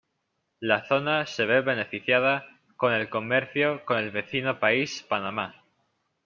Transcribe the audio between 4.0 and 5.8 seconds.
vecino país Panamá.